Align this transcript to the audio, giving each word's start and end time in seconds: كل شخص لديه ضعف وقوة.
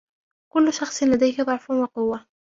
كل 0.53 0.73
شخص 0.73 1.03
لديه 1.03 1.43
ضعف 1.43 1.69
وقوة. 1.69 2.25